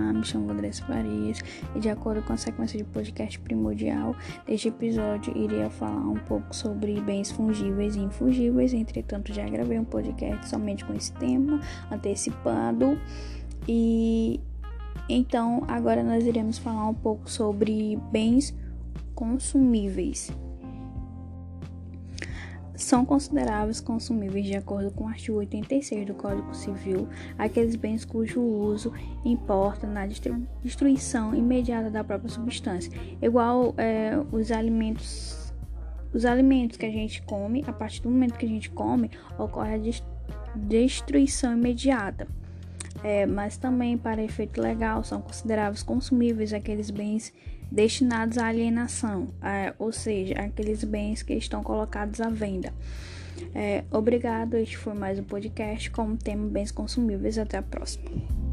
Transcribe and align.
me 0.00 0.24
chamo 0.24 0.50
Andressa 0.50 0.84
Farias 0.84 1.40
e, 1.74 1.80
de 1.80 1.88
acordo 1.88 2.22
com 2.22 2.32
a 2.32 2.36
sequência 2.36 2.78
de 2.78 2.84
podcast 2.84 3.38
primordial, 3.40 4.14
deste 4.46 4.68
episódio 4.68 5.36
iria 5.36 5.70
falar 5.70 6.08
um 6.08 6.16
pouco 6.16 6.54
sobre 6.54 7.00
bens 7.00 7.30
fungíveis 7.30 7.96
e 7.96 8.00
infungíveis. 8.00 8.72
Entretanto, 8.72 9.32
já 9.32 9.48
gravei 9.48 9.78
um 9.78 9.84
podcast 9.84 10.48
somente 10.48 10.84
com 10.84 10.94
esse 10.94 11.12
tema, 11.12 11.60
antecipado. 11.90 12.98
E 13.68 14.40
então, 15.08 15.64
agora 15.68 16.02
nós 16.02 16.24
iremos 16.24 16.58
falar 16.58 16.88
um 16.88 16.94
pouco 16.94 17.30
sobre 17.30 17.98
bens 18.10 18.54
consumíveis 19.14 20.32
são 22.82 23.04
consideráveis 23.04 23.80
consumíveis 23.80 24.46
de 24.46 24.56
acordo 24.56 24.90
com 24.90 25.04
o 25.04 25.08
artigo 25.08 25.38
86 25.38 26.06
do 26.06 26.14
Código 26.14 26.54
Civil 26.54 27.08
aqueles 27.38 27.76
bens 27.76 28.04
cujo 28.04 28.40
uso 28.40 28.92
importa 29.24 29.86
na 29.86 30.06
destruição 30.06 31.34
imediata 31.34 31.90
da 31.90 32.02
própria 32.02 32.30
substância, 32.30 32.92
igual 33.20 33.74
é, 33.76 34.18
os 34.32 34.50
alimentos 34.50 35.40
os 36.12 36.24
alimentos 36.24 36.76
que 36.76 36.86
a 36.86 36.90
gente 36.90 37.22
come, 37.22 37.62
a 37.66 37.72
partir 37.72 38.02
do 38.02 38.10
momento 38.10 38.36
que 38.36 38.44
a 38.44 38.48
gente 38.48 38.68
come, 38.70 39.10
ocorre 39.38 39.74
a 39.74 39.78
destruição 40.56 41.52
imediata. 41.52 42.26
É, 43.02 43.24
mas 43.26 43.56
também, 43.56 43.96
para 43.96 44.22
efeito 44.22 44.60
legal, 44.60 45.02
são 45.04 45.20
consideráveis 45.20 45.82
consumíveis 45.82 46.52
aqueles 46.52 46.90
bens 46.90 47.32
destinados 47.70 48.36
à 48.36 48.46
alienação, 48.46 49.28
é, 49.40 49.72
ou 49.78 49.92
seja, 49.92 50.34
aqueles 50.34 50.82
bens 50.82 51.22
que 51.22 51.34
estão 51.34 51.62
colocados 51.62 52.20
à 52.20 52.28
venda. 52.28 52.72
É, 53.54 53.84
obrigado, 53.90 54.54
este 54.54 54.76
foi 54.76 54.94
mais 54.94 55.18
um 55.18 55.24
podcast 55.24 55.90
com 55.90 56.08
o 56.08 56.16
tema 56.16 56.48
bens 56.48 56.70
consumíveis. 56.70 57.38
Até 57.38 57.58
a 57.58 57.62
próxima. 57.62 58.49